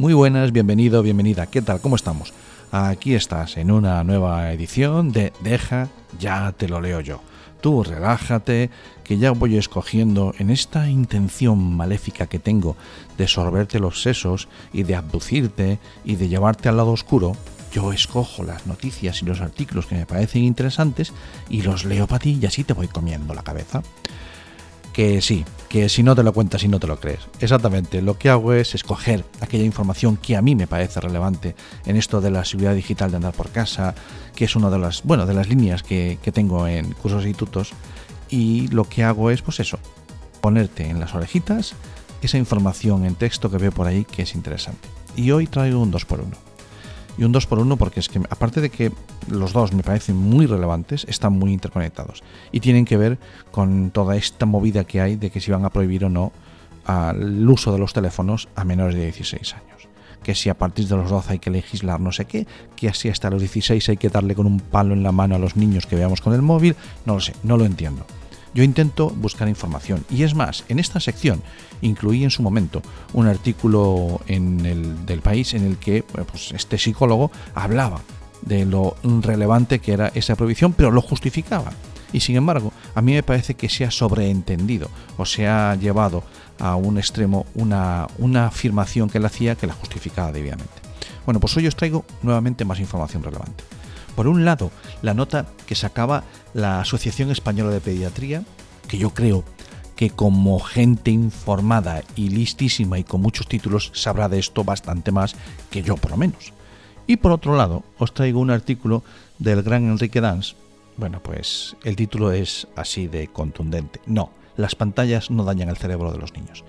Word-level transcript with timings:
Muy 0.00 0.14
buenas, 0.14 0.50
bienvenido, 0.50 1.02
bienvenida. 1.02 1.46
¿Qué 1.46 1.60
tal? 1.60 1.82
¿Cómo 1.82 1.94
estamos? 1.94 2.32
Aquí 2.72 3.14
estás 3.14 3.58
en 3.58 3.70
una 3.70 4.02
nueva 4.02 4.50
edición 4.50 5.12
de 5.12 5.30
Deja, 5.40 5.90
ya 6.18 6.52
te 6.52 6.70
lo 6.70 6.80
leo 6.80 7.02
yo. 7.02 7.20
Tú 7.60 7.82
relájate, 7.82 8.70
que 9.04 9.18
ya 9.18 9.32
voy 9.32 9.58
escogiendo 9.58 10.32
en 10.38 10.48
esta 10.48 10.88
intención 10.88 11.76
maléfica 11.76 12.28
que 12.28 12.38
tengo 12.38 12.78
de 13.18 13.28
sorberte 13.28 13.78
los 13.78 14.00
sesos 14.00 14.48
y 14.72 14.84
de 14.84 14.94
abducirte 14.94 15.78
y 16.02 16.16
de 16.16 16.28
llevarte 16.28 16.70
al 16.70 16.78
lado 16.78 16.92
oscuro. 16.92 17.36
Yo 17.70 17.92
escojo 17.92 18.42
las 18.42 18.66
noticias 18.66 19.20
y 19.20 19.26
los 19.26 19.42
artículos 19.42 19.84
que 19.84 19.96
me 19.96 20.06
parecen 20.06 20.44
interesantes 20.44 21.12
y 21.50 21.60
los 21.60 21.84
leo 21.84 22.06
para 22.06 22.20
ti 22.20 22.38
y 22.40 22.46
así 22.46 22.64
te 22.64 22.72
voy 22.72 22.88
comiendo 22.88 23.34
la 23.34 23.42
cabeza 23.42 23.82
que 24.92 25.20
sí, 25.22 25.44
que 25.68 25.88
si 25.88 26.02
no 26.02 26.14
te 26.16 26.22
lo 26.22 26.32
cuentas 26.32 26.62
y 26.64 26.68
no 26.68 26.80
te 26.80 26.86
lo 26.86 26.98
crees. 26.98 27.20
Exactamente, 27.40 28.02
lo 28.02 28.18
que 28.18 28.28
hago 28.28 28.52
es 28.52 28.74
escoger 28.74 29.24
aquella 29.40 29.64
información 29.64 30.16
que 30.16 30.36
a 30.36 30.42
mí 30.42 30.54
me 30.54 30.66
parece 30.66 31.00
relevante 31.00 31.54
en 31.86 31.96
esto 31.96 32.20
de 32.20 32.30
la 32.30 32.44
seguridad 32.44 32.74
digital 32.74 33.10
de 33.10 33.16
andar 33.16 33.34
por 33.34 33.50
casa, 33.50 33.94
que 34.34 34.44
es 34.44 34.56
una 34.56 34.70
de 34.70 34.78
las, 34.78 35.02
bueno, 35.04 35.26
de 35.26 35.34
las 35.34 35.48
líneas 35.48 35.82
que, 35.82 36.18
que 36.22 36.32
tengo 36.32 36.66
en 36.66 36.92
cursos 36.92 37.26
y 37.26 37.34
tutos, 37.34 37.72
y 38.28 38.68
lo 38.68 38.84
que 38.84 39.04
hago 39.04 39.30
es, 39.30 39.42
pues 39.42 39.60
eso, 39.60 39.78
ponerte 40.40 40.88
en 40.88 41.00
las 41.00 41.14
orejitas 41.14 41.74
esa 42.22 42.38
información 42.38 43.04
en 43.04 43.14
texto 43.14 43.50
que 43.50 43.58
veo 43.58 43.72
por 43.72 43.86
ahí 43.86 44.04
que 44.04 44.22
es 44.22 44.34
interesante. 44.34 44.88
Y 45.16 45.30
hoy 45.30 45.46
traigo 45.46 45.80
un 45.80 45.92
2x1 45.92 46.49
y 47.18 47.24
un 47.24 47.32
2 47.32 47.46
por 47.46 47.58
1 47.58 47.76
porque 47.76 48.00
es 48.00 48.08
que 48.08 48.20
aparte 48.30 48.60
de 48.60 48.70
que 48.70 48.92
los 49.28 49.52
dos 49.52 49.72
me 49.72 49.82
parecen 49.82 50.16
muy 50.16 50.46
relevantes, 50.46 51.04
están 51.08 51.32
muy 51.32 51.52
interconectados 51.52 52.22
y 52.52 52.60
tienen 52.60 52.84
que 52.84 52.96
ver 52.96 53.18
con 53.50 53.90
toda 53.90 54.16
esta 54.16 54.46
movida 54.46 54.84
que 54.84 55.00
hay 55.00 55.16
de 55.16 55.30
que 55.30 55.40
si 55.40 55.50
van 55.50 55.64
a 55.64 55.70
prohibir 55.70 56.04
o 56.04 56.08
no 56.08 56.32
el 56.88 57.48
uso 57.48 57.72
de 57.72 57.78
los 57.78 57.92
teléfonos 57.92 58.48
a 58.56 58.64
menores 58.64 58.94
de 58.94 59.04
16 59.04 59.54
años. 59.54 59.88
Que 60.22 60.34
si 60.34 60.48
a 60.48 60.58
partir 60.58 60.86
de 60.86 60.96
los 60.96 61.08
12 61.08 61.32
hay 61.32 61.38
que 61.38 61.50
legislar 61.50 62.00
no 62.00 62.12
sé 62.12 62.24
qué, 62.24 62.46
que 62.76 62.88
así 62.88 63.08
hasta 63.08 63.30
los 63.30 63.40
16 63.40 63.88
hay 63.88 63.96
que 63.96 64.08
darle 64.08 64.34
con 64.34 64.46
un 64.46 64.60
palo 64.60 64.92
en 64.92 65.02
la 65.02 65.12
mano 65.12 65.34
a 65.34 65.38
los 65.38 65.56
niños 65.56 65.86
que 65.86 65.96
veamos 65.96 66.20
con 66.20 66.34
el 66.34 66.42
móvil, 66.42 66.76
no 67.06 67.14
lo 67.14 67.20
sé, 67.20 67.34
no 67.42 67.56
lo 67.56 67.64
entiendo. 67.64 68.04
Yo 68.52 68.64
intento 68.64 69.10
buscar 69.10 69.48
información 69.48 70.04
y 70.10 70.24
es 70.24 70.34
más, 70.34 70.64
en 70.68 70.78
esta 70.78 70.98
sección 70.98 71.42
incluí 71.82 72.24
en 72.24 72.30
su 72.30 72.42
momento 72.42 72.82
un 73.12 73.26
artículo 73.26 74.20
en 74.26 74.66
el, 74.66 75.06
del 75.06 75.20
país 75.20 75.54
en 75.54 75.64
el 75.64 75.76
que 75.76 76.02
pues, 76.02 76.52
este 76.52 76.76
psicólogo 76.76 77.30
hablaba 77.54 78.00
de 78.42 78.64
lo 78.64 78.96
relevante 79.02 79.78
que 79.78 79.92
era 79.92 80.08
esa 80.14 80.34
prohibición, 80.34 80.72
pero 80.72 80.90
lo 80.90 81.02
justificaba. 81.02 81.72
Y 82.12 82.20
sin 82.20 82.36
embargo, 82.36 82.72
a 82.94 83.02
mí 83.02 83.12
me 83.12 83.22
parece 83.22 83.54
que 83.54 83.68
se 83.68 83.84
ha 83.84 83.90
sobreentendido 83.90 84.88
o 85.16 85.24
se 85.24 85.46
ha 85.46 85.76
llevado 85.76 86.24
a 86.58 86.74
un 86.74 86.98
extremo 86.98 87.46
una, 87.54 88.08
una 88.18 88.46
afirmación 88.46 89.08
que 89.08 89.18
él 89.18 89.26
hacía 89.26 89.54
que 89.54 89.68
la 89.68 89.74
justificaba 89.74 90.32
debidamente. 90.32 90.72
Bueno, 91.24 91.38
pues 91.38 91.56
hoy 91.56 91.68
os 91.68 91.76
traigo 91.76 92.04
nuevamente 92.22 92.64
más 92.64 92.80
información 92.80 93.22
relevante. 93.22 93.62
Por 94.14 94.28
un 94.28 94.44
lado, 94.44 94.70
la 95.02 95.14
nota 95.14 95.46
que 95.66 95.74
sacaba 95.74 96.24
la 96.54 96.80
Asociación 96.80 97.30
Española 97.30 97.70
de 97.70 97.80
Pediatría, 97.80 98.42
que 98.88 98.98
yo 98.98 99.10
creo 99.10 99.44
que 99.96 100.10
como 100.10 100.58
gente 100.60 101.10
informada 101.10 102.02
y 102.16 102.30
listísima 102.30 102.98
y 102.98 103.04
con 103.04 103.20
muchos 103.20 103.46
títulos 103.46 103.92
sabrá 103.94 104.30
de 104.30 104.38
esto 104.38 104.64
bastante 104.64 105.12
más 105.12 105.36
que 105.70 105.82
yo 105.82 105.96
por 105.96 106.12
lo 106.12 106.16
menos. 106.16 106.54
Y 107.06 107.16
por 107.16 107.32
otro 107.32 107.56
lado, 107.56 107.82
os 107.98 108.14
traigo 108.14 108.40
un 108.40 108.50
artículo 108.50 109.02
del 109.38 109.62
gran 109.62 109.84
Enrique 109.84 110.20
Dans. 110.20 110.56
Bueno, 110.96 111.22
pues 111.22 111.76
el 111.84 111.96
título 111.96 112.32
es 112.32 112.66
así 112.76 113.08
de 113.08 113.28
contundente. 113.28 114.00
No, 114.06 114.30
las 114.56 114.74
pantallas 114.74 115.30
no 115.30 115.44
dañan 115.44 115.68
el 115.68 115.76
cerebro 115.76 116.12
de 116.12 116.18
los 116.18 116.32
niños. 116.34 116.64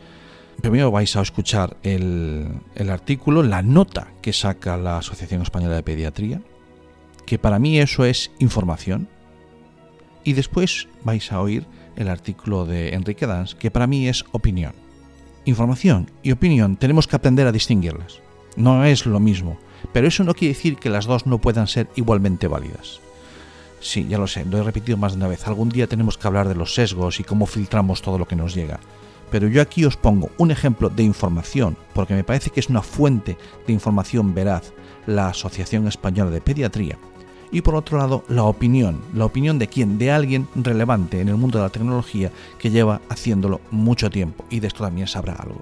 Primero 0.62 0.92
vais 0.92 1.16
a 1.16 1.22
escuchar 1.22 1.78
el, 1.84 2.50
el 2.76 2.90
artículo, 2.90 3.44
la 3.44 3.62
nota 3.62 4.08
que 4.22 4.34
saca 4.34 4.78
la 4.78 4.98
Asociación 4.98 5.42
Española 5.42 5.76
de 5.76 5.84
Pediatría, 5.84 6.42
que 7.26 7.40
para 7.40 7.60
mí 7.60 7.80
eso 7.80 8.06
es 8.06 8.32
información. 8.40 9.08
Y 10.24 10.34
después 10.34 10.88
vais 11.04 11.32
a 11.32 11.42
oír 11.42 11.66
el 11.96 12.10
artículo 12.10 12.66
de 12.66 12.94
Enrique 12.94 13.28
Dans, 13.28 13.56
que 13.56 13.72
para 13.72 13.88
mí 13.88 14.08
es 14.08 14.26
opinión. 14.32 14.74
Información 15.46 16.12
y 16.22 16.32
opinión 16.32 16.76
tenemos 16.76 17.08
que 17.08 17.16
aprender 17.16 17.48
a 17.48 17.52
distinguirlas. 17.52 18.20
No 18.56 18.86
es 18.86 19.06
lo 19.06 19.20
mismo, 19.20 19.58
pero 19.94 20.08
eso 20.08 20.24
no 20.24 20.34
quiere 20.34 20.54
decir 20.54 20.76
que 20.76 20.90
las 20.90 21.06
dos 21.06 21.26
no 21.26 21.40
puedan 21.40 21.68
ser 21.68 21.88
igualmente 21.96 22.48
válidas. 22.48 23.00
Sí, 23.80 24.06
ya 24.08 24.20
lo 24.20 24.28
sé, 24.28 24.46
lo 24.46 24.60
he 24.60 24.64
repetido 24.64 24.98
más 24.98 25.14
de 25.14 25.18
una 25.18 25.28
vez. 25.28 25.48
Algún 25.48 25.70
día 25.70 25.88
tenemos 25.88 26.18
que 26.18 26.28
hablar 26.28 26.48
de 26.48 26.56
los 26.56 26.76
sesgos 26.76 27.20
y 27.20 27.24
cómo 27.24 27.48
filtramos 27.48 28.04
todo 28.04 28.20
lo 28.20 28.28
que 28.28 28.36
nos 28.36 28.54
llega. 28.54 28.80
Pero 29.32 29.48
yo 29.48 29.62
aquí 29.62 29.86
os 29.86 29.98
pongo 29.98 30.30
un 30.38 30.52
ejemplo 30.52 30.90
de 30.90 31.04
información, 31.04 31.76
porque 31.94 32.14
me 32.14 32.24
parece 32.24 32.52
que 32.52 32.60
es 32.60 32.70
una 32.70 32.84
fuente 32.84 33.38
de 33.66 33.74
información 33.74 34.36
veraz, 34.36 34.74
la 35.08 35.30
Asociación 35.30 35.88
Española 35.88 36.30
de 36.30 36.42
Pediatría, 36.42 37.00
y 37.52 37.62
por 37.62 37.76
otro 37.76 37.98
lado 37.98 38.24
la 38.28 38.44
opinión, 38.44 39.02
la 39.14 39.26
opinión 39.26 39.60
de 39.60 39.68
quién, 39.68 39.98
de 39.98 40.12
alguien 40.12 40.48
relevante 40.56 41.20
en 41.20 41.30
el 41.30 41.36
mundo 41.36 41.60
de 41.60 41.66
la 41.66 41.70
tecnología 41.70 42.32
que 42.58 42.70
lleva 42.70 43.02
haciéndolo 43.10 43.62
mucho 43.72 44.10
tiempo 44.10 44.46
y 44.50 44.60
de 44.60 44.68
esto 44.68 44.84
también 44.84 45.08
sabrá 45.08 45.34
algo. 45.34 45.62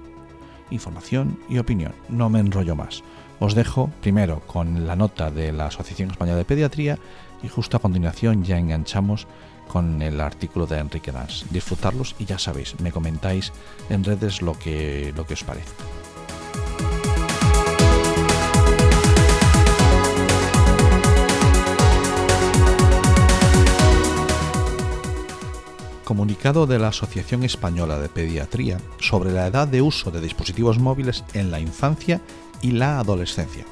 Información 0.70 1.38
y 1.48 1.58
opinión, 1.58 1.92
no 2.08 2.30
me 2.30 2.40
enrollo 2.40 2.76
más. 2.76 3.02
Os 3.40 3.54
dejo 3.54 3.90
primero 4.00 4.40
con 4.46 4.86
la 4.86 4.96
nota 4.96 5.30
de 5.30 5.52
la 5.52 5.66
Asociación 5.66 6.10
Española 6.10 6.38
de 6.38 6.44
Pediatría 6.44 6.98
y 7.42 7.48
justo 7.48 7.76
a 7.76 7.80
continuación 7.80 8.44
ya 8.44 8.58
enganchamos 8.58 9.26
con 9.66 10.02
el 10.02 10.20
artículo 10.20 10.66
de 10.66 10.78
Enrique 10.78 11.12
Dans. 11.12 11.46
Disfrutarlos 11.50 12.14
y 12.18 12.24
ya 12.24 12.38
sabéis, 12.38 12.78
me 12.80 12.92
comentáis 12.92 13.52
en 13.88 14.04
redes 14.04 14.42
lo 14.42 14.58
que, 14.58 15.12
lo 15.16 15.26
que 15.26 15.34
os 15.34 15.44
parece. 15.44 15.72
Comunicado 26.10 26.66
de 26.66 26.80
la 26.80 26.88
Asociación 26.88 27.44
Española 27.44 28.00
de 28.00 28.08
Pediatría 28.08 28.78
sobre 28.98 29.30
la 29.30 29.46
edad 29.46 29.68
de 29.68 29.80
uso 29.80 30.10
de 30.10 30.20
dispositivos 30.20 30.80
móviles 30.80 31.22
en 31.34 31.52
la 31.52 31.60
infancia 31.60 32.20
y 32.60 32.72
la 32.72 32.98
adolescencia. 32.98 33.64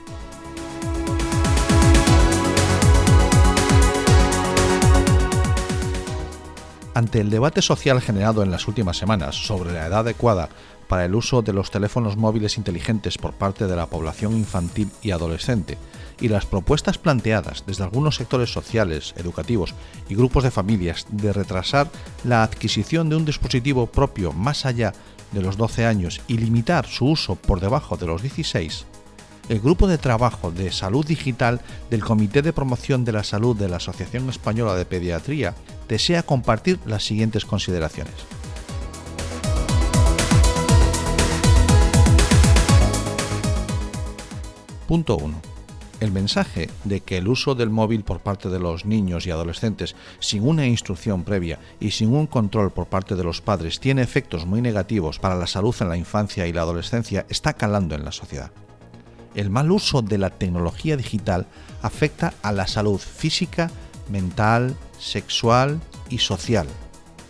Ante 6.98 7.20
el 7.20 7.30
debate 7.30 7.62
social 7.62 8.00
generado 8.00 8.42
en 8.42 8.50
las 8.50 8.66
últimas 8.66 8.96
semanas 8.96 9.36
sobre 9.36 9.72
la 9.72 9.86
edad 9.86 10.00
adecuada 10.00 10.48
para 10.88 11.04
el 11.04 11.14
uso 11.14 11.42
de 11.42 11.52
los 11.52 11.70
teléfonos 11.70 12.16
móviles 12.16 12.58
inteligentes 12.58 13.18
por 13.18 13.34
parte 13.34 13.68
de 13.68 13.76
la 13.76 13.86
población 13.86 14.32
infantil 14.32 14.90
y 15.00 15.12
adolescente, 15.12 15.78
y 16.20 16.26
las 16.26 16.44
propuestas 16.44 16.98
planteadas 16.98 17.62
desde 17.68 17.84
algunos 17.84 18.16
sectores 18.16 18.52
sociales, 18.52 19.14
educativos 19.16 19.76
y 20.08 20.16
grupos 20.16 20.42
de 20.42 20.50
familias 20.50 21.06
de 21.12 21.32
retrasar 21.32 21.88
la 22.24 22.42
adquisición 22.42 23.08
de 23.08 23.14
un 23.14 23.24
dispositivo 23.24 23.86
propio 23.86 24.32
más 24.32 24.66
allá 24.66 24.92
de 25.30 25.40
los 25.40 25.56
12 25.56 25.86
años 25.86 26.20
y 26.26 26.38
limitar 26.38 26.88
su 26.88 27.06
uso 27.06 27.36
por 27.36 27.60
debajo 27.60 27.96
de 27.96 28.06
los 28.06 28.22
16, 28.22 28.86
el 29.48 29.60
Grupo 29.60 29.86
de 29.86 29.98
Trabajo 29.98 30.50
de 30.50 30.70
Salud 30.72 31.06
Digital 31.06 31.60
del 31.90 32.04
Comité 32.04 32.42
de 32.42 32.52
Promoción 32.52 33.04
de 33.04 33.12
la 33.12 33.24
Salud 33.24 33.56
de 33.56 33.68
la 33.68 33.76
Asociación 33.76 34.28
Española 34.28 34.74
de 34.74 34.84
Pediatría 34.84 35.54
desea 35.88 36.22
compartir 36.22 36.78
las 36.84 37.04
siguientes 37.04 37.44
consideraciones. 37.44 38.14
Punto 44.86 45.16
1 45.16 45.58
el 46.00 46.12
mensaje 46.12 46.70
de 46.84 47.00
que 47.00 47.16
el 47.16 47.26
uso 47.26 47.56
del 47.56 47.70
móvil 47.70 48.04
por 48.04 48.20
parte 48.20 48.48
de 48.48 48.60
los 48.60 48.84
niños 48.84 49.26
y 49.26 49.32
adolescentes 49.32 49.96
sin 50.20 50.46
una 50.46 50.64
instrucción 50.64 51.24
previa 51.24 51.58
y 51.80 51.90
sin 51.90 52.14
un 52.14 52.28
control 52.28 52.70
por 52.70 52.86
parte 52.86 53.16
de 53.16 53.24
los 53.24 53.40
padres 53.40 53.80
tiene 53.80 54.02
efectos 54.02 54.46
muy 54.46 54.62
negativos 54.62 55.18
para 55.18 55.34
la 55.34 55.48
salud 55.48 55.74
en 55.80 55.88
la 55.88 55.96
infancia 55.96 56.46
y 56.46 56.52
la 56.52 56.62
adolescencia 56.62 57.26
está 57.28 57.54
calando 57.54 57.96
en 57.96 58.04
la 58.04 58.12
sociedad. 58.12 58.52
El 59.38 59.50
mal 59.50 59.70
uso 59.70 60.02
de 60.02 60.18
la 60.18 60.30
tecnología 60.30 60.96
digital 60.96 61.46
afecta 61.80 62.34
a 62.42 62.50
la 62.50 62.66
salud 62.66 62.98
física, 62.98 63.70
mental, 64.10 64.74
sexual 64.98 65.80
y 66.10 66.18
social. 66.18 66.66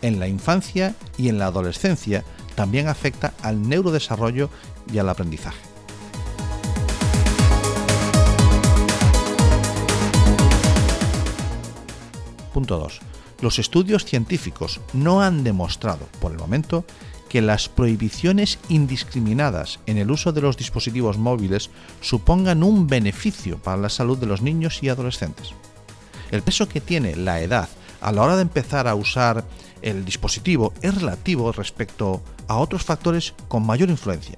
En 0.00 0.18
la 0.18 0.26
infancia 0.26 0.94
y 1.18 1.28
en 1.28 1.38
la 1.38 1.48
adolescencia 1.48 2.24
también 2.54 2.88
afecta 2.88 3.34
al 3.42 3.68
neurodesarrollo 3.68 4.48
y 4.90 4.96
al 4.96 5.10
aprendizaje. 5.10 5.60
Punto 12.54 12.78
2. 12.78 13.00
Los 13.42 13.58
estudios 13.58 14.06
científicos 14.06 14.80
no 14.94 15.20
han 15.20 15.44
demostrado, 15.44 16.08
por 16.22 16.32
el 16.32 16.38
momento, 16.38 16.86
que 17.28 17.42
las 17.42 17.68
prohibiciones 17.68 18.58
indiscriminadas 18.68 19.80
en 19.86 19.98
el 19.98 20.10
uso 20.10 20.32
de 20.32 20.40
los 20.40 20.56
dispositivos 20.56 21.18
móviles 21.18 21.70
supongan 22.00 22.62
un 22.62 22.86
beneficio 22.86 23.58
para 23.58 23.76
la 23.76 23.88
salud 23.88 24.18
de 24.18 24.26
los 24.26 24.42
niños 24.42 24.82
y 24.82 24.88
adolescentes. 24.88 25.52
El 26.30 26.42
peso 26.42 26.68
que 26.68 26.80
tiene 26.80 27.16
la 27.16 27.40
edad 27.40 27.68
a 28.00 28.12
la 28.12 28.22
hora 28.22 28.36
de 28.36 28.42
empezar 28.42 28.88
a 28.88 28.94
usar 28.94 29.44
el 29.82 30.04
dispositivo 30.04 30.72
es 30.82 30.94
relativo 30.94 31.52
respecto 31.52 32.22
a 32.46 32.56
otros 32.56 32.84
factores 32.84 33.34
con 33.48 33.64
mayor 33.64 33.90
influencia, 33.90 34.36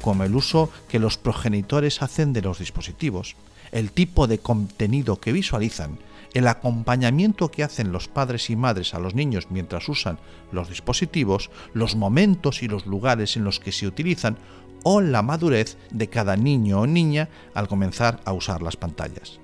como 0.00 0.24
el 0.24 0.34
uso 0.34 0.70
que 0.88 0.98
los 0.98 1.18
progenitores 1.18 2.02
hacen 2.02 2.32
de 2.32 2.42
los 2.42 2.58
dispositivos, 2.58 3.36
el 3.72 3.92
tipo 3.92 4.26
de 4.26 4.38
contenido 4.38 5.20
que 5.20 5.32
visualizan, 5.32 5.98
el 6.34 6.46
acompañamiento 6.46 7.50
que 7.50 7.64
hacen 7.64 7.92
los 7.92 8.08
padres 8.08 8.50
y 8.50 8.56
madres 8.56 8.94
a 8.94 9.00
los 9.00 9.14
niños 9.14 9.48
mientras 9.50 9.88
usan 9.88 10.18
los 10.52 10.68
dispositivos, 10.68 11.50
los 11.74 11.96
momentos 11.96 12.62
y 12.62 12.68
los 12.68 12.86
lugares 12.86 13.36
en 13.36 13.44
los 13.44 13.60
que 13.60 13.72
se 13.72 13.86
utilizan 13.86 14.36
o 14.82 15.00
la 15.00 15.22
madurez 15.22 15.76
de 15.90 16.08
cada 16.08 16.36
niño 16.36 16.80
o 16.80 16.86
niña 16.86 17.28
al 17.54 17.68
comenzar 17.68 18.20
a 18.24 18.32
usar 18.32 18.62
las 18.62 18.76
pantallas. 18.76 19.40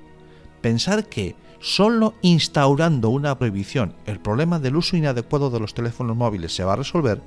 Pensar 0.61 1.09
que 1.09 1.37
solo 1.61 2.15
instaurando 2.23 3.09
una 3.09 3.39
prohibición 3.39 3.95
el 4.07 4.21
problema 4.21 4.59
del 4.59 4.77
uso 4.77 4.97
inadecuado 4.97 5.51
de 5.51 5.61
los 5.61 5.75
teléfonos 5.75 6.17
móviles 6.17 6.55
se 6.55 6.65
va 6.65 6.75
a 6.75 6.77
resolver 6.77 7.21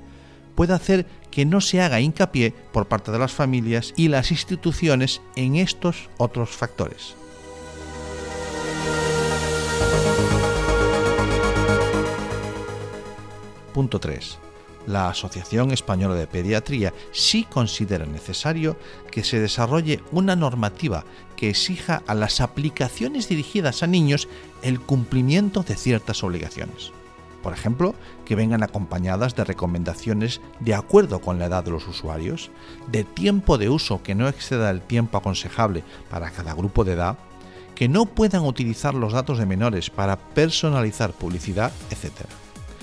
puede 0.54 0.74
hacer 0.74 1.06
que 1.30 1.44
no 1.44 1.60
se 1.60 1.80
haga 1.80 2.00
hincapié 2.00 2.52
por 2.72 2.88
parte 2.88 3.12
de 3.12 3.18
las 3.18 3.32
familias 3.32 3.92
y 3.96 4.08
las 4.08 4.30
instituciones 4.30 5.20
en 5.36 5.56
estos 5.56 6.08
otros 6.18 6.50
factores. 6.50 7.14
Punto 13.72 14.00
3. 14.00 14.38
La 14.86 15.08
Asociación 15.08 15.70
Española 15.70 16.14
de 16.14 16.26
Pediatría 16.26 16.92
sí 17.12 17.46
considera 17.48 18.06
necesario 18.06 18.76
que 19.10 19.22
se 19.22 19.38
desarrolle 19.38 20.00
una 20.10 20.36
normativa 20.36 21.04
que 21.36 21.50
exija 21.50 22.02
a 22.06 22.14
las 22.14 22.40
aplicaciones 22.40 23.28
dirigidas 23.28 23.82
a 23.82 23.86
niños 23.86 24.28
el 24.62 24.80
cumplimiento 24.80 25.62
de 25.62 25.76
ciertas 25.76 26.24
obligaciones. 26.24 26.92
Por 27.42 27.52
ejemplo, 27.52 27.94
que 28.24 28.34
vengan 28.34 28.62
acompañadas 28.62 29.34
de 29.34 29.44
recomendaciones 29.44 30.40
de 30.60 30.74
acuerdo 30.74 31.20
con 31.20 31.38
la 31.38 31.46
edad 31.46 31.64
de 31.64 31.70
los 31.70 31.88
usuarios, 31.88 32.50
de 32.90 33.04
tiempo 33.04 33.56
de 33.56 33.70
uso 33.70 34.02
que 34.02 34.14
no 34.14 34.28
exceda 34.28 34.70
el 34.70 34.82
tiempo 34.82 35.18
aconsejable 35.18 35.82
para 36.10 36.30
cada 36.30 36.54
grupo 36.54 36.84
de 36.84 36.92
edad, 36.92 37.18
que 37.74 37.88
no 37.88 38.04
puedan 38.04 38.44
utilizar 38.44 38.94
los 38.94 39.14
datos 39.14 39.38
de 39.38 39.46
menores 39.46 39.88
para 39.88 40.18
personalizar 40.18 41.12
publicidad, 41.12 41.72
etc. 41.90 42.26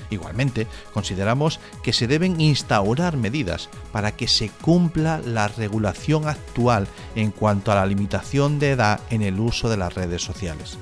Igualmente, 0.09 0.65
consideramos 0.93 1.59
que 1.83 1.93
se 1.93 2.07
deben 2.07 2.41
instaurar 2.41 3.15
medidas 3.17 3.69
para 3.91 4.13
que 4.13 4.27
se 4.27 4.49
cumpla 4.49 5.19
la 5.19 5.49
regulación 5.49 6.27
actual 6.27 6.87
en 7.15 7.31
cuanto 7.31 7.71
a 7.71 7.75
la 7.75 7.85
limitación 7.85 8.57
de 8.57 8.71
edad 8.71 9.01
en 9.11 9.21
el 9.21 9.39
uso 9.39 9.69
de 9.69 9.77
las 9.77 9.93
redes 9.93 10.23
sociales 10.23 10.79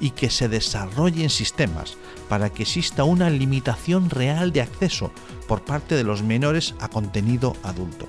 y 0.00 0.10
que 0.10 0.30
se 0.30 0.48
desarrollen 0.48 1.30
sistemas 1.30 1.96
para 2.28 2.50
que 2.50 2.62
exista 2.62 3.04
una 3.04 3.30
limitación 3.30 4.10
real 4.10 4.52
de 4.52 4.60
acceso 4.60 5.12
por 5.48 5.64
parte 5.64 5.94
de 5.94 6.04
los 6.04 6.22
menores 6.22 6.74
a 6.80 6.88
contenido 6.88 7.56
adulto. 7.62 8.08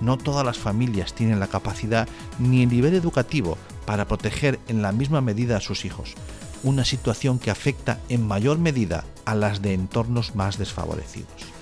No 0.00 0.18
todas 0.18 0.44
las 0.44 0.58
familias 0.58 1.14
tienen 1.14 1.40
la 1.40 1.46
capacidad 1.46 2.08
ni 2.38 2.62
el 2.62 2.68
nivel 2.68 2.94
educativo 2.94 3.56
para 3.86 4.06
proteger 4.06 4.58
en 4.68 4.82
la 4.82 4.92
misma 4.92 5.20
medida 5.20 5.56
a 5.56 5.60
sus 5.60 5.84
hijos, 5.84 6.14
una 6.62 6.84
situación 6.84 7.38
que 7.38 7.50
afecta 7.50 8.00
en 8.08 8.26
mayor 8.26 8.58
medida 8.58 9.04
a 9.24 9.34
las 9.34 9.62
de 9.62 9.74
entornos 9.74 10.34
más 10.34 10.58
desfavorecidos. 10.58 11.54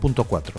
Punto 0.00 0.24
4. 0.24 0.58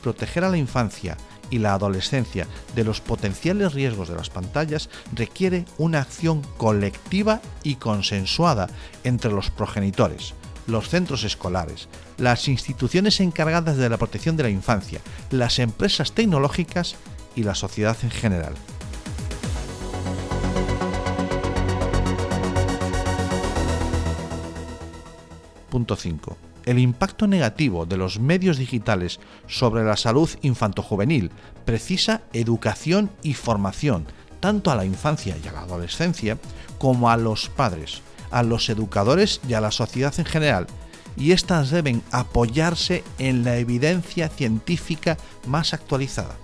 Proteger 0.00 0.44
a 0.44 0.48
la 0.48 0.58
infancia 0.58 1.16
y 1.50 1.58
la 1.58 1.74
adolescencia 1.74 2.46
de 2.74 2.84
los 2.84 3.00
potenciales 3.00 3.74
riesgos 3.74 4.08
de 4.08 4.16
las 4.16 4.30
pantallas 4.30 4.88
requiere 5.14 5.64
una 5.78 6.00
acción 6.00 6.42
colectiva 6.56 7.40
y 7.62 7.76
consensuada 7.76 8.68
entre 9.04 9.32
los 9.32 9.50
progenitores, 9.50 10.34
los 10.66 10.88
centros 10.88 11.24
escolares, 11.24 11.88
las 12.18 12.48
instituciones 12.48 13.20
encargadas 13.20 13.76
de 13.76 13.88
la 13.88 13.98
protección 13.98 14.36
de 14.36 14.44
la 14.44 14.50
infancia, 14.50 15.00
las 15.30 15.58
empresas 15.58 16.12
tecnológicas 16.12 16.96
y 17.34 17.42
la 17.42 17.54
sociedad 17.54 17.96
en 18.02 18.10
general. 18.10 18.54
Punto 25.70 25.96
5 25.96 26.45
el 26.66 26.80
impacto 26.80 27.28
negativo 27.28 27.86
de 27.86 27.96
los 27.96 28.18
medios 28.18 28.58
digitales 28.58 29.20
sobre 29.46 29.84
la 29.84 29.96
salud 29.96 30.28
infantojuvenil 30.42 31.30
precisa 31.64 32.22
educación 32.32 33.10
y 33.22 33.34
formación, 33.34 34.04
tanto 34.40 34.70
a 34.70 34.74
la 34.74 34.84
infancia 34.84 35.36
y 35.42 35.46
a 35.46 35.52
la 35.52 35.60
adolescencia, 35.60 36.38
como 36.78 37.08
a 37.08 37.16
los 37.16 37.48
padres, 37.48 38.02
a 38.30 38.42
los 38.42 38.68
educadores 38.68 39.40
y 39.48 39.54
a 39.54 39.60
la 39.60 39.70
sociedad 39.70 40.12
en 40.18 40.26
general, 40.26 40.66
y 41.16 41.32
éstas 41.32 41.70
deben 41.70 42.02
apoyarse 42.10 43.02
en 43.18 43.44
la 43.44 43.56
evidencia 43.56 44.28
científica 44.28 45.16
más 45.46 45.72
actualizada. 45.72 46.34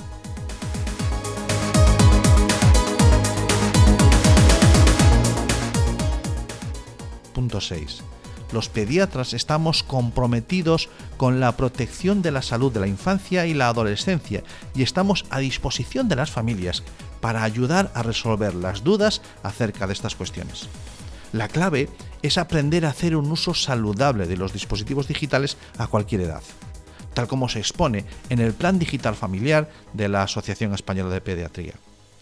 Punto 7.34 7.60
6 7.60 8.02
los 8.52 8.68
pediatras 8.68 9.32
estamos 9.32 9.82
comprometidos 9.82 10.88
con 11.16 11.40
la 11.40 11.56
protección 11.56 12.22
de 12.22 12.30
la 12.30 12.42
salud 12.42 12.72
de 12.72 12.80
la 12.80 12.86
infancia 12.86 13.46
y 13.46 13.54
la 13.54 13.68
adolescencia 13.68 14.42
y 14.74 14.82
estamos 14.82 15.24
a 15.30 15.38
disposición 15.38 16.08
de 16.08 16.16
las 16.16 16.30
familias 16.30 16.82
para 17.20 17.44
ayudar 17.44 17.90
a 17.94 18.02
resolver 18.02 18.54
las 18.54 18.84
dudas 18.84 19.22
acerca 19.42 19.86
de 19.86 19.92
estas 19.92 20.14
cuestiones. 20.14 20.68
La 21.32 21.48
clave 21.48 21.88
es 22.22 22.36
aprender 22.36 22.84
a 22.84 22.90
hacer 22.90 23.16
un 23.16 23.30
uso 23.30 23.54
saludable 23.54 24.26
de 24.26 24.36
los 24.36 24.52
dispositivos 24.52 25.08
digitales 25.08 25.56
a 25.78 25.86
cualquier 25.86 26.22
edad, 26.22 26.42
tal 27.14 27.26
como 27.26 27.48
se 27.48 27.58
expone 27.58 28.04
en 28.28 28.40
el 28.40 28.52
Plan 28.52 28.78
Digital 28.78 29.14
Familiar 29.14 29.70
de 29.94 30.08
la 30.08 30.24
Asociación 30.24 30.74
Española 30.74 31.10
de 31.10 31.20
Pediatría. 31.20 31.74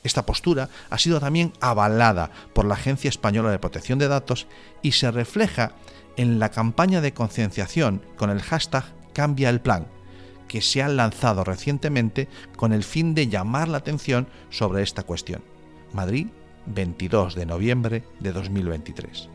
Esta 0.03 0.25
postura 0.25 0.71
ha 0.88 0.99
sido 0.99 1.21
también 1.21 1.53
avalada 1.61 2.31
por 2.55 2.65
la 2.65 2.75
Agencia 2.75 3.09
Española 3.09 3.50
de 3.50 3.59
Protección 3.59 3.99
de 3.99 4.09
Datos 4.09 4.47
y 4.81 4.93
se 4.93 5.11
refleja 5.11 5.73
en 6.16 6.38
la 6.38 6.50
campaña 6.50 7.00
de 7.00 7.12
concienciación 7.12 8.02
con 8.16 8.30
el 8.30 8.42
hashtag 8.42 8.84
Cambia 9.12 9.50
el 9.50 9.60
Plan, 9.60 9.86
que 10.48 10.62
se 10.62 10.82
ha 10.82 10.88
lanzado 10.88 11.44
recientemente 11.44 12.29
con 12.56 12.72
el 12.72 12.84
fin 12.84 13.14
de 13.14 13.29
llamar 13.29 13.69
la 13.69 13.79
atención 13.79 14.26
sobre 14.50 14.82
esta 14.82 15.02
cuestión. 15.02 15.43
Madrid, 15.93 16.29
22 16.67 17.34
de 17.34 17.46
noviembre 17.46 18.05
de 18.19 18.32
2023. 18.32 19.29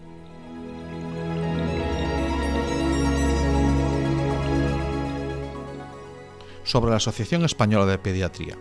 Sobre 6.63 6.89
la 6.89 6.97
Asociación 6.97 7.45
Española 7.45 7.85
de 7.85 7.99
Pediatría 7.99 8.57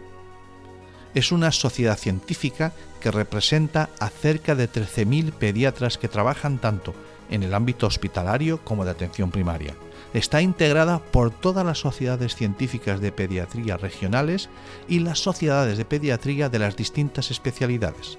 es 1.14 1.32
una 1.32 1.52
sociedad 1.52 1.96
científica 1.96 2.72
que 3.00 3.10
representa 3.10 3.88
a 4.00 4.08
cerca 4.08 4.54
de 4.54 4.68
13.000 4.68 5.32
pediatras 5.32 5.96
que 5.96 6.08
trabajan 6.08 6.58
tanto 6.58 6.94
en 7.30 7.42
el 7.42 7.54
ámbito 7.54 7.86
hospitalario 7.86 8.58
como 8.64 8.84
de 8.84 8.90
atención 8.90 9.30
primaria. 9.30 9.74
Está 10.12 10.40
integrada 10.42 11.00
por 11.00 11.30
todas 11.30 11.66
las 11.66 11.78
sociedades 11.78 12.36
científicas 12.36 13.00
de 13.00 13.12
pediatría 13.12 13.76
regionales 13.76 14.48
y 14.88 15.00
las 15.00 15.18
sociedades 15.18 15.76
de 15.76 15.84
pediatría 15.84 16.48
de 16.48 16.60
las 16.60 16.76
distintas 16.76 17.30
especialidades. 17.30 18.18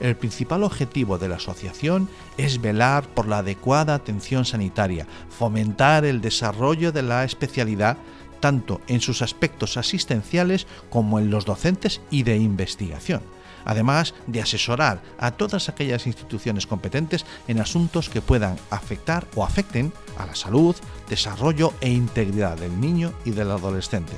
El 0.00 0.16
principal 0.16 0.64
objetivo 0.64 1.18
de 1.18 1.28
la 1.28 1.36
asociación 1.36 2.08
es 2.38 2.60
velar 2.60 3.06
por 3.08 3.28
la 3.28 3.38
adecuada 3.38 3.94
atención 3.94 4.44
sanitaria, 4.44 5.06
fomentar 5.28 6.04
el 6.04 6.20
desarrollo 6.20 6.90
de 6.90 7.02
la 7.02 7.24
especialidad 7.24 7.98
tanto 8.40 8.80
en 8.88 9.00
sus 9.00 9.22
aspectos 9.22 9.76
asistenciales 9.76 10.66
como 10.88 11.18
en 11.18 11.30
los 11.30 11.44
docentes 11.44 12.00
y 12.10 12.22
de 12.22 12.38
investigación, 12.38 13.20
además 13.64 14.14
de 14.26 14.40
asesorar 14.40 15.02
a 15.18 15.32
todas 15.32 15.68
aquellas 15.68 16.06
instituciones 16.06 16.66
competentes 16.66 17.24
en 17.48 17.60
asuntos 17.60 18.08
que 18.08 18.20
puedan 18.20 18.56
afectar 18.70 19.26
o 19.34 19.44
afecten 19.44 19.92
a 20.18 20.26
la 20.26 20.34
salud, 20.34 20.76
desarrollo 21.08 21.72
e 21.80 21.90
integridad 21.90 22.56
del 22.56 22.80
niño 22.80 23.12
y 23.24 23.30
del 23.30 23.50
adolescente, 23.50 24.12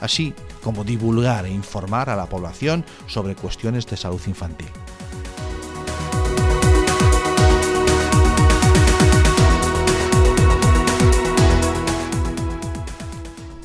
así 0.00 0.34
como 0.62 0.84
divulgar 0.84 1.46
e 1.46 1.50
informar 1.50 2.10
a 2.10 2.16
la 2.16 2.26
población 2.26 2.84
sobre 3.06 3.34
cuestiones 3.34 3.86
de 3.86 3.96
salud 3.96 4.20
infantil. 4.26 4.68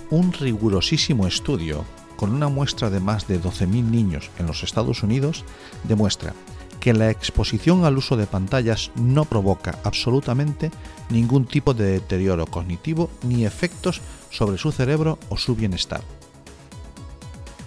Un 0.09 0.31
rigurosísimo 0.31 1.27
estudio 1.27 1.83
con 2.15 2.33
una 2.33 2.47
muestra 2.47 2.89
de 2.89 2.99
más 2.99 3.27
de 3.27 3.41
12.000 3.41 3.67
niños 3.83 4.29
en 4.39 4.47
los 4.47 4.63
Estados 4.63 5.03
Unidos 5.03 5.43
demuestra 5.83 6.33
que 6.79 6.93
la 6.93 7.09
exposición 7.09 7.83
al 7.83 7.97
uso 7.97 8.15
de 8.15 8.27
pantallas 8.27 8.91
no 8.95 9.25
provoca 9.25 9.79
absolutamente 9.83 10.69
ningún 11.09 11.45
tipo 11.45 11.73
de 11.73 11.93
deterioro 11.93 12.45
cognitivo 12.45 13.09
ni 13.23 13.43
efectos 13.43 14.01
sobre 14.29 14.59
su 14.59 14.71
cerebro 14.71 15.17
o 15.29 15.37
su 15.37 15.55
bienestar. 15.55 16.01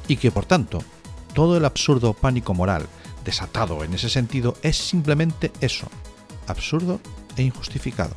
Y 0.07 0.19
que 0.19 0.31
por 0.31 0.47
tanto, 0.47 0.79
todo 1.35 1.57
el 1.57 1.65
absurdo 1.65 2.15
pánico 2.15 2.55
moral 2.55 2.87
desatado 3.25 3.83
en 3.83 3.93
ese 3.93 4.09
sentido 4.09 4.57
es 4.63 4.77
simplemente 4.77 5.53
eso, 5.61 5.89
absurdo 6.47 7.01
e 7.37 7.43
injustificado. 7.43 8.15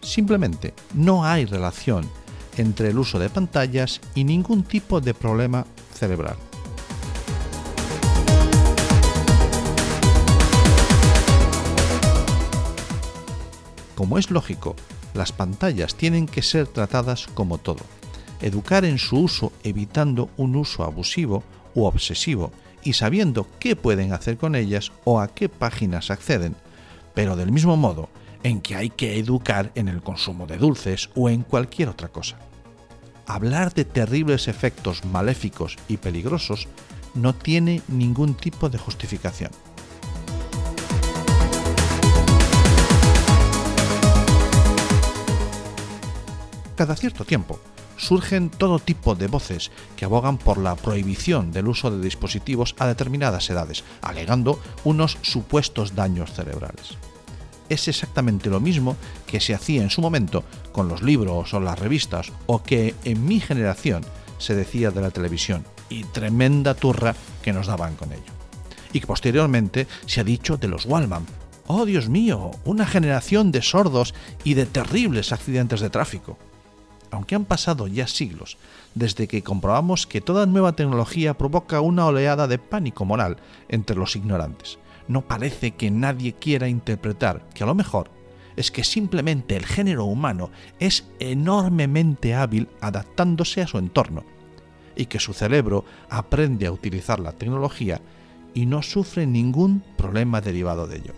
Simplemente 0.00 0.72
no 0.94 1.24
hay 1.24 1.44
relación 1.44 2.08
entre 2.56 2.90
el 2.90 2.98
uso 2.98 3.18
de 3.18 3.30
pantallas 3.30 4.00
y 4.14 4.24
ningún 4.24 4.62
tipo 4.62 5.00
de 5.00 5.14
problema 5.14 5.66
cerebral. 5.94 6.36
Como 13.94 14.18
es 14.18 14.30
lógico, 14.30 14.76
las 15.14 15.32
pantallas 15.32 15.94
tienen 15.94 16.26
que 16.26 16.42
ser 16.42 16.66
tratadas 16.66 17.26
como 17.28 17.56
todo. 17.56 17.80
Educar 18.42 18.84
en 18.84 18.98
su 18.98 19.18
uso 19.18 19.52
evitando 19.64 20.28
un 20.36 20.54
uso 20.56 20.84
abusivo 20.84 21.42
u 21.74 21.84
obsesivo 21.84 22.52
y 22.82 22.92
sabiendo 22.92 23.46
qué 23.58 23.74
pueden 23.74 24.12
hacer 24.12 24.36
con 24.36 24.54
ellas 24.54 24.92
o 25.04 25.18
a 25.18 25.28
qué 25.28 25.48
páginas 25.48 26.10
acceden, 26.10 26.54
pero 27.14 27.36
del 27.36 27.50
mismo 27.50 27.78
modo 27.78 28.10
en 28.46 28.60
que 28.60 28.76
hay 28.76 28.90
que 28.90 29.18
educar 29.18 29.72
en 29.74 29.88
el 29.88 30.02
consumo 30.02 30.46
de 30.46 30.56
dulces 30.56 31.10
o 31.16 31.28
en 31.28 31.42
cualquier 31.42 31.88
otra 31.88 32.08
cosa. 32.08 32.38
Hablar 33.26 33.74
de 33.74 33.84
terribles 33.84 34.46
efectos 34.46 35.04
maléficos 35.04 35.76
y 35.88 35.96
peligrosos 35.96 36.68
no 37.14 37.34
tiene 37.34 37.82
ningún 37.88 38.34
tipo 38.34 38.68
de 38.68 38.78
justificación. 38.78 39.50
Cada 46.76 46.94
cierto 46.94 47.24
tiempo 47.24 47.58
surgen 47.96 48.50
todo 48.50 48.78
tipo 48.78 49.16
de 49.16 49.26
voces 49.26 49.72
que 49.96 50.04
abogan 50.04 50.38
por 50.38 50.58
la 50.58 50.76
prohibición 50.76 51.50
del 51.50 51.66
uso 51.66 51.90
de 51.90 52.00
dispositivos 52.00 52.76
a 52.78 52.86
determinadas 52.86 53.50
edades, 53.50 53.82
alegando 54.02 54.60
unos 54.84 55.18
supuestos 55.22 55.96
daños 55.96 56.32
cerebrales. 56.32 56.96
Es 57.68 57.88
exactamente 57.88 58.50
lo 58.50 58.60
mismo 58.60 58.96
que 59.26 59.40
se 59.40 59.54
hacía 59.54 59.82
en 59.82 59.90
su 59.90 60.00
momento 60.00 60.44
con 60.72 60.88
los 60.88 61.02
libros 61.02 61.52
o 61.54 61.60
las 61.60 61.78
revistas 61.78 62.32
o 62.46 62.62
que 62.62 62.94
en 63.04 63.26
mi 63.26 63.40
generación 63.40 64.04
se 64.38 64.54
decía 64.54 64.90
de 64.90 65.00
la 65.00 65.10
televisión 65.10 65.64
y 65.88 66.04
tremenda 66.04 66.74
turra 66.74 67.14
que 67.42 67.52
nos 67.52 67.66
daban 67.66 67.96
con 67.96 68.12
ello. 68.12 68.32
Y 68.92 69.00
que 69.00 69.06
posteriormente 69.06 69.86
se 70.06 70.20
ha 70.20 70.24
dicho 70.24 70.56
de 70.56 70.68
los 70.68 70.86
Wallman. 70.86 71.26
Oh 71.66 71.84
Dios 71.84 72.08
mío, 72.08 72.52
una 72.64 72.86
generación 72.86 73.50
de 73.50 73.62
sordos 73.62 74.14
y 74.44 74.54
de 74.54 74.66
terribles 74.66 75.32
accidentes 75.32 75.80
de 75.80 75.90
tráfico 75.90 76.38
aunque 77.10 77.34
han 77.34 77.44
pasado 77.44 77.86
ya 77.86 78.06
siglos 78.06 78.58
desde 78.94 79.28
que 79.28 79.42
comprobamos 79.42 80.06
que 80.06 80.20
toda 80.20 80.46
nueva 80.46 80.72
tecnología 80.72 81.34
provoca 81.34 81.80
una 81.80 82.06
oleada 82.06 82.46
de 82.46 82.58
pánico 82.58 83.04
moral 83.04 83.38
entre 83.68 83.96
los 83.96 84.16
ignorantes, 84.16 84.78
no 85.08 85.22
parece 85.22 85.72
que 85.72 85.90
nadie 85.90 86.32
quiera 86.34 86.68
interpretar 86.68 87.48
que 87.54 87.64
a 87.64 87.66
lo 87.66 87.74
mejor 87.74 88.10
es 88.56 88.70
que 88.70 88.84
simplemente 88.84 89.56
el 89.56 89.66
género 89.66 90.04
humano 90.04 90.50
es 90.78 91.06
enormemente 91.18 92.34
hábil 92.34 92.68
adaptándose 92.80 93.62
a 93.62 93.66
su 93.66 93.78
entorno 93.78 94.24
y 94.96 95.06
que 95.06 95.20
su 95.20 95.34
cerebro 95.34 95.84
aprende 96.08 96.66
a 96.66 96.72
utilizar 96.72 97.20
la 97.20 97.32
tecnología 97.32 98.00
y 98.54 98.64
no 98.64 98.82
sufre 98.82 99.26
ningún 99.26 99.82
problema 99.96 100.40
derivado 100.40 100.86
de 100.86 100.96
ello. 100.96 101.12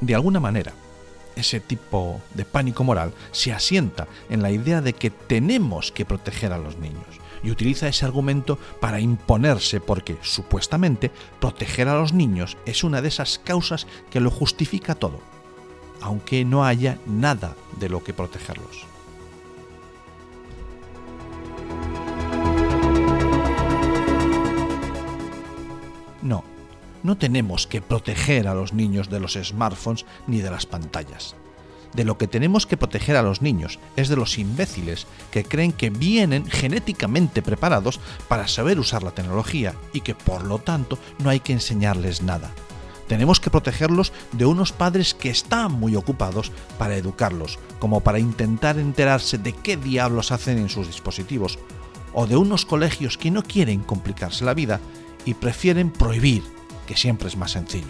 de 0.00 0.14
alguna 0.14 0.40
manera, 0.40 0.72
ese 1.38 1.60
tipo 1.60 2.20
de 2.34 2.44
pánico 2.44 2.84
moral 2.84 3.12
se 3.32 3.52
asienta 3.52 4.06
en 4.28 4.42
la 4.42 4.50
idea 4.50 4.80
de 4.80 4.92
que 4.92 5.10
tenemos 5.10 5.92
que 5.92 6.04
proteger 6.04 6.52
a 6.52 6.58
los 6.58 6.76
niños 6.78 7.06
y 7.42 7.50
utiliza 7.50 7.88
ese 7.88 8.04
argumento 8.04 8.58
para 8.80 9.00
imponerse 9.00 9.80
porque, 9.80 10.18
supuestamente, 10.22 11.10
proteger 11.40 11.88
a 11.88 11.98
los 11.98 12.12
niños 12.12 12.56
es 12.66 12.84
una 12.84 13.00
de 13.00 13.08
esas 13.08 13.38
causas 13.38 13.86
que 14.10 14.20
lo 14.20 14.30
justifica 14.30 14.94
todo, 14.94 15.20
aunque 16.00 16.44
no 16.44 16.64
haya 16.64 16.98
nada 17.06 17.54
de 17.78 17.88
lo 17.88 18.02
que 18.02 18.12
protegerlos. 18.12 18.97
No 27.08 27.16
tenemos 27.16 27.66
que 27.66 27.80
proteger 27.80 28.46
a 28.48 28.54
los 28.54 28.74
niños 28.74 29.08
de 29.08 29.18
los 29.18 29.32
smartphones 29.32 30.04
ni 30.26 30.42
de 30.42 30.50
las 30.50 30.66
pantallas. 30.66 31.36
De 31.94 32.04
lo 32.04 32.18
que 32.18 32.28
tenemos 32.28 32.66
que 32.66 32.76
proteger 32.76 33.16
a 33.16 33.22
los 33.22 33.40
niños 33.40 33.78
es 33.96 34.10
de 34.10 34.16
los 34.16 34.36
imbéciles 34.36 35.06
que 35.30 35.42
creen 35.42 35.72
que 35.72 35.88
vienen 35.88 36.44
genéticamente 36.44 37.40
preparados 37.40 37.98
para 38.28 38.46
saber 38.46 38.78
usar 38.78 39.02
la 39.02 39.12
tecnología 39.12 39.74
y 39.94 40.02
que 40.02 40.14
por 40.14 40.44
lo 40.44 40.58
tanto 40.58 40.98
no 41.18 41.30
hay 41.30 41.40
que 41.40 41.54
enseñarles 41.54 42.20
nada. 42.20 42.50
Tenemos 43.06 43.40
que 43.40 43.48
protegerlos 43.48 44.12
de 44.32 44.44
unos 44.44 44.72
padres 44.72 45.14
que 45.14 45.30
están 45.30 45.72
muy 45.72 45.96
ocupados 45.96 46.52
para 46.76 46.96
educarlos, 46.96 47.58
como 47.78 48.02
para 48.02 48.18
intentar 48.18 48.78
enterarse 48.78 49.38
de 49.38 49.54
qué 49.54 49.78
diablos 49.78 50.30
hacen 50.30 50.58
en 50.58 50.68
sus 50.68 50.88
dispositivos, 50.88 51.58
o 52.12 52.26
de 52.26 52.36
unos 52.36 52.66
colegios 52.66 53.16
que 53.16 53.30
no 53.30 53.42
quieren 53.42 53.80
complicarse 53.80 54.44
la 54.44 54.52
vida 54.52 54.78
y 55.24 55.32
prefieren 55.32 55.90
prohibir 55.90 56.57
que 56.88 56.96
siempre 56.96 57.28
es 57.28 57.36
más 57.36 57.52
sencillo. 57.52 57.86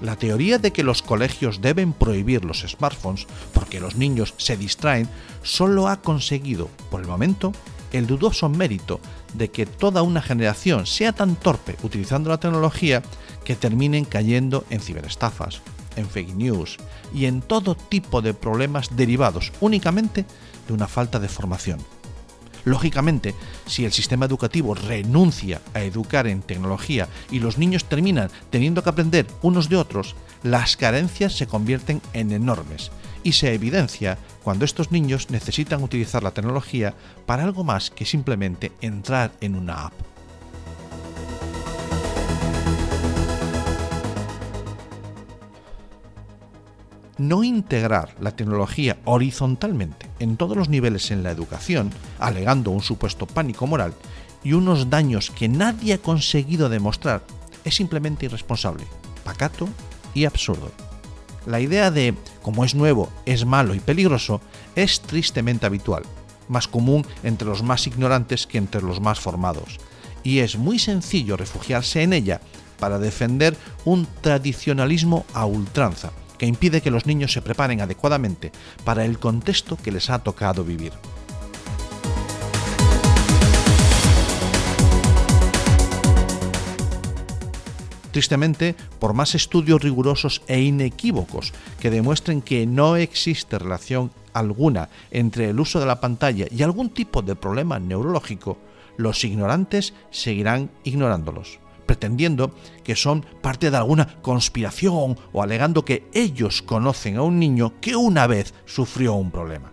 La 0.00 0.14
teoría 0.14 0.58
de 0.58 0.72
que 0.72 0.84
los 0.84 1.02
colegios 1.02 1.60
deben 1.60 1.92
prohibir 1.92 2.44
los 2.44 2.60
smartphones 2.60 3.26
porque 3.52 3.80
los 3.80 3.96
niños 3.96 4.32
se 4.36 4.56
distraen 4.56 5.08
solo 5.42 5.88
ha 5.88 6.00
conseguido, 6.00 6.70
por 6.88 7.00
el 7.00 7.08
momento, 7.08 7.52
el 7.92 8.06
dudoso 8.06 8.48
mérito 8.48 9.00
de 9.34 9.50
que 9.50 9.66
toda 9.66 10.02
una 10.02 10.22
generación 10.22 10.86
sea 10.86 11.12
tan 11.12 11.34
torpe 11.34 11.76
utilizando 11.82 12.30
la 12.30 12.38
tecnología 12.38 13.02
que 13.44 13.56
terminen 13.56 14.04
cayendo 14.04 14.64
en 14.70 14.80
ciberestafas, 14.80 15.62
en 15.98 16.08
fake 16.08 16.34
news 16.34 16.78
y 17.12 17.26
en 17.26 17.42
todo 17.42 17.74
tipo 17.74 18.22
de 18.22 18.34
problemas 18.34 18.96
derivados 18.96 19.52
únicamente 19.60 20.24
de 20.66 20.72
una 20.72 20.88
falta 20.88 21.18
de 21.18 21.28
formación. 21.28 21.80
Lógicamente, 22.64 23.34
si 23.66 23.84
el 23.84 23.92
sistema 23.92 24.26
educativo 24.26 24.74
renuncia 24.74 25.60
a 25.74 25.82
educar 25.82 26.26
en 26.26 26.42
tecnología 26.42 27.08
y 27.30 27.38
los 27.38 27.56
niños 27.56 27.84
terminan 27.84 28.30
teniendo 28.50 28.82
que 28.82 28.90
aprender 28.90 29.26
unos 29.42 29.68
de 29.68 29.76
otros, 29.76 30.16
las 30.42 30.76
carencias 30.76 31.36
se 31.36 31.46
convierten 31.46 32.02
en 32.12 32.32
enormes 32.32 32.90
y 33.22 33.32
se 33.32 33.54
evidencia 33.54 34.18
cuando 34.42 34.64
estos 34.64 34.92
niños 34.92 35.30
necesitan 35.30 35.82
utilizar 35.82 36.22
la 36.22 36.32
tecnología 36.32 36.94
para 37.26 37.44
algo 37.44 37.64
más 37.64 37.90
que 37.90 38.04
simplemente 38.04 38.72
entrar 38.80 39.32
en 39.40 39.56
una 39.56 39.86
app. 39.86 40.07
No 47.18 47.44
integrar 47.44 48.14
la 48.20 48.30
tecnología 48.30 48.96
horizontalmente 49.04 50.08
en 50.20 50.36
todos 50.36 50.56
los 50.56 50.68
niveles 50.68 51.10
en 51.10 51.22
la 51.22 51.30
educación, 51.30 51.90
alegando 52.18 52.70
un 52.70 52.82
supuesto 52.82 53.26
pánico 53.26 53.66
moral 53.66 53.92
y 54.44 54.52
unos 54.52 54.88
daños 54.88 55.30
que 55.30 55.48
nadie 55.48 55.94
ha 55.94 55.98
conseguido 55.98 56.68
demostrar, 56.68 57.22
es 57.64 57.74
simplemente 57.74 58.26
irresponsable, 58.26 58.84
pacato 59.24 59.68
y 60.14 60.24
absurdo. 60.24 60.70
La 61.46 61.60
idea 61.60 61.90
de, 61.90 62.14
como 62.42 62.64
es 62.64 62.74
nuevo, 62.74 63.10
es 63.26 63.44
malo 63.44 63.74
y 63.74 63.80
peligroso, 63.80 64.40
es 64.76 65.00
tristemente 65.00 65.66
habitual, 65.66 66.04
más 66.48 66.68
común 66.68 67.04
entre 67.22 67.48
los 67.48 67.62
más 67.62 67.86
ignorantes 67.86 68.46
que 68.46 68.58
entre 68.58 68.82
los 68.82 69.00
más 69.00 69.18
formados, 69.18 69.78
y 70.22 70.38
es 70.38 70.56
muy 70.56 70.78
sencillo 70.78 71.36
refugiarse 71.36 72.02
en 72.02 72.12
ella 72.12 72.40
para 72.78 72.98
defender 72.98 73.56
un 73.84 74.06
tradicionalismo 74.20 75.24
a 75.34 75.46
ultranza, 75.46 76.12
que 76.38 76.46
impide 76.46 76.80
que 76.80 76.90
los 76.90 77.06
niños 77.06 77.32
se 77.32 77.42
preparen 77.42 77.80
adecuadamente 77.80 78.52
para 78.84 79.04
el 79.04 79.18
contexto 79.18 79.76
que 79.76 79.92
les 79.92 80.08
ha 80.08 80.20
tocado 80.20 80.64
vivir. 80.64 80.92
Tristemente, 88.12 88.74
por 88.98 89.12
más 89.12 89.34
estudios 89.34 89.82
rigurosos 89.82 90.42
e 90.48 90.60
inequívocos 90.60 91.52
que 91.78 91.90
demuestren 91.90 92.40
que 92.40 92.66
no 92.66 92.96
existe 92.96 93.58
relación 93.58 94.10
alguna 94.32 94.88
entre 95.10 95.50
el 95.50 95.60
uso 95.60 95.78
de 95.78 95.86
la 95.86 96.00
pantalla 96.00 96.46
y 96.50 96.62
algún 96.62 96.90
tipo 96.90 97.22
de 97.22 97.36
problema 97.36 97.78
neurológico, 97.78 98.58
los 98.96 99.22
ignorantes 99.24 99.94
seguirán 100.10 100.70
ignorándolos 100.84 101.60
pretendiendo 101.88 102.54
que 102.84 102.94
son 102.94 103.24
parte 103.40 103.72
de 103.72 103.78
alguna 103.78 104.20
conspiración 104.20 105.18
o 105.32 105.42
alegando 105.42 105.84
que 105.84 106.06
ellos 106.12 106.62
conocen 106.62 107.16
a 107.16 107.22
un 107.22 107.40
niño 107.40 107.80
que 107.80 107.96
una 107.96 108.28
vez 108.28 108.54
sufrió 108.66 109.14
un 109.14 109.32
problema. 109.32 109.72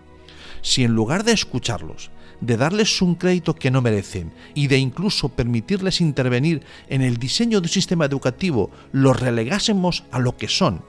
Si 0.61 0.83
en 0.83 0.95
lugar 0.95 1.25
de 1.25 1.33
escucharlos, 1.33 2.09
de 2.39 2.57
darles 2.57 3.01
un 3.01 3.15
crédito 3.15 3.53
que 3.53 3.69
no 3.69 3.81
merecen 3.81 4.31
y 4.55 4.67
de 4.67 4.77
incluso 4.77 5.29
permitirles 5.29 6.01
intervenir 6.01 6.63
en 6.87 7.01
el 7.01 7.17
diseño 7.17 7.59
de 7.59 7.65
un 7.65 7.69
sistema 7.69 8.05
educativo, 8.05 8.71
los 8.91 9.19
relegásemos 9.19 10.03
a 10.11 10.19
lo 10.19 10.37
que 10.37 10.47
son, 10.47 10.81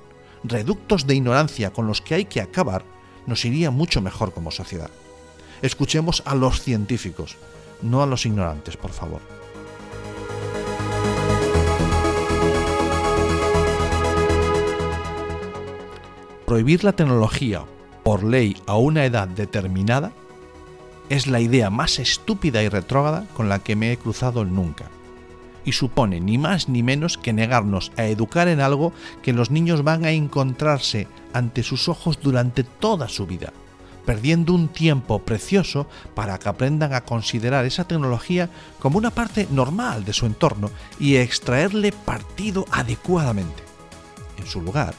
reductos 0.45 1.07
de 1.07 1.17
ignorancia 1.17 1.73
con 1.73 1.87
los 1.87 2.01
que 2.01 2.15
hay 2.15 2.25
que 2.25 2.41
acabar, 2.41 2.85
nos 3.27 3.45
iría 3.45 3.71
mucho 3.71 4.01
mejor 4.01 4.33
como 4.33 4.53
sociedad. 4.53 4.91
Escuchemos 5.61 6.23
a 6.25 6.37
los 6.37 6.63
científicos, 6.63 7.37
no 7.83 8.03
a 8.03 8.07
los 8.07 8.27
ignorantes, 8.27 8.77
por 8.77 8.93
favor. 8.93 9.36
Prohibir 16.47 16.85
la 16.85 16.93
tecnología 16.93 17.65
por 18.05 18.23
ley 18.23 18.57
a 18.67 18.77
una 18.77 19.05
edad 19.05 19.27
determinada 19.27 20.13
es 21.09 21.27
la 21.27 21.41
idea 21.41 21.71
más 21.71 21.99
estúpida 21.99 22.63
y 22.63 22.69
retrógrada 22.69 23.27
con 23.35 23.49
la 23.49 23.59
que 23.59 23.75
me 23.75 23.91
he 23.91 23.97
cruzado 23.97 24.45
nunca. 24.45 24.85
Y 25.65 25.73
supone 25.73 26.21
ni 26.21 26.39
más 26.39 26.69
ni 26.69 26.85
menos 26.85 27.19
que 27.19 27.33
negarnos 27.33 27.91
a 27.97 28.05
educar 28.05 28.47
en 28.47 28.61
algo 28.61 28.93
que 29.23 29.33
los 29.33 29.51
niños 29.51 29.83
van 29.83 30.05
a 30.05 30.13
encontrarse 30.13 31.09
ante 31.33 31.65
sus 31.65 31.89
ojos 31.89 32.21
durante 32.23 32.63
toda 32.63 33.09
su 33.09 33.27
vida, 33.27 33.53
perdiendo 34.05 34.55
un 34.55 34.69
tiempo 34.69 35.19
precioso 35.19 35.89
para 36.15 36.39
que 36.39 36.49
aprendan 36.49 36.95
a 36.95 37.01
considerar 37.01 37.65
esa 37.65 37.89
tecnología 37.89 38.51
como 38.79 38.99
una 38.99 39.11
parte 39.11 39.49
normal 39.51 40.05
de 40.05 40.13
su 40.13 40.27
entorno 40.27 40.71
y 41.01 41.17
extraerle 41.17 41.91
partido 41.91 42.67
adecuadamente. 42.71 43.65
En 44.39 44.47
su 44.47 44.61
lugar, 44.63 44.95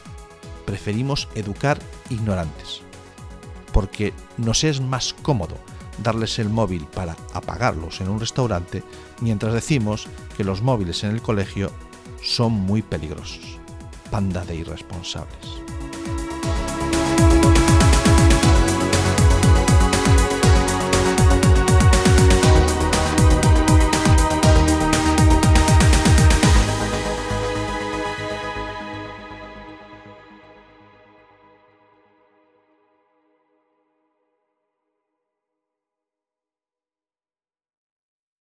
preferimos 0.68 1.30
educar 1.34 1.80
ignorantes, 2.12 2.82
porque 3.74 4.14
nos 4.38 4.66
es 4.66 4.82
más 4.82 5.16
cómodo 5.24 5.58
darles 6.04 6.38
el 6.38 6.50
móvil 6.50 6.86
para 6.86 7.16
apagarlos 7.34 8.02
en 8.02 8.10
un 8.10 8.20
restaurante, 8.20 8.84
mientras 9.22 9.54
decimos 9.54 10.08
que 10.36 10.44
los 10.44 10.62
móviles 10.62 11.04
en 11.04 11.12
el 11.12 11.22
colegio 11.22 11.72
son 12.22 12.52
muy 12.52 12.82
peligrosos. 12.82 13.58
Panda 14.12 14.44
de 14.46 14.58
irresponsables. 14.58 15.67